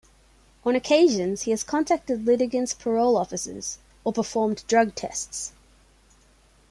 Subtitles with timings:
[0.65, 5.51] On occasions he has contacted litigants' parole officers or performed drug tests.